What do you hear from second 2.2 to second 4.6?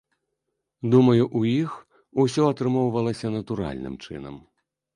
усё атрымоўвалася натуральным чынам.